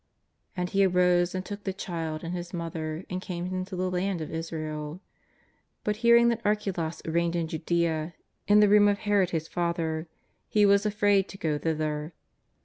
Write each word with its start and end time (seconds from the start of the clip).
''And 0.57 0.71
he 0.71 0.83
arose 0.83 1.35
and 1.35 1.45
took 1.45 1.63
the 1.63 1.71
Child 1.73 2.23
and 2.23 2.33
His 2.33 2.55
Mother 2.55 3.05
and 3.07 3.21
came 3.21 3.45
into 3.45 3.75
the 3.75 3.91
land 3.91 4.19
of 4.19 4.31
Israel. 4.33 4.99
But 5.83 5.97
hearing 5.97 6.29
that 6.29 6.41
Archelaus 6.43 7.03
reigned 7.05 7.35
in 7.35 7.47
Judea 7.47 8.15
in 8.47 8.61
the 8.61 8.67
room 8.67 8.87
of 8.87 8.97
Herod 9.05 9.29
his 9.29 9.47
father, 9.47 10.07
he 10.49 10.65
was 10.65 10.87
afraid 10.87 11.29
to 11.29 11.37
go 11.37 11.59
thither. 11.59 12.15